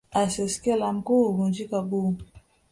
[0.11, 2.15] Asiyekia la Mkuu Huvunyika Guu